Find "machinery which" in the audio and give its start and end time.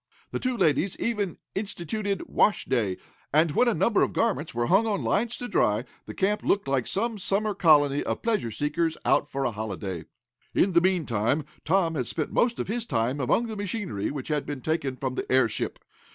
13.55-14.29